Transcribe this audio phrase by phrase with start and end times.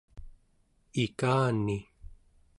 [1.03, 1.77] ikani